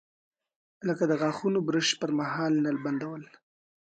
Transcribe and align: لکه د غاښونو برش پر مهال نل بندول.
لکه 0.87 1.03
د 1.07 1.11
غاښونو 1.21 1.59
برش 1.67 1.89
پر 2.01 2.09
مهال 2.19 2.53
نل 2.65 2.77
بندول. 2.85 3.23